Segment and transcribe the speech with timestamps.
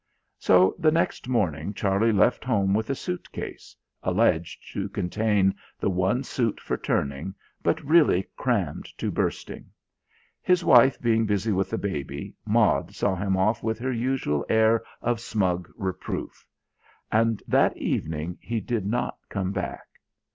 [0.39, 5.91] So the next morning Charlie left home with a suit case alleged to contain the
[5.91, 9.69] one suit for turning, but really crammed to bursting.
[10.41, 14.81] His wife being busy with the baby, Maud saw him off with her usual air
[15.03, 16.47] of smug reproof;
[17.11, 19.85] and that evening he did not come back.